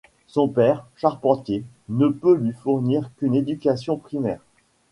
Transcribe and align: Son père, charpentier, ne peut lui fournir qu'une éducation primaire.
Son 0.25 0.47
père, 0.49 0.83
charpentier, 0.95 1.63
ne 1.87 2.07
peut 2.07 2.35
lui 2.35 2.53
fournir 2.53 3.11
qu'une 3.17 3.35
éducation 3.35 3.97
primaire. 3.97 4.41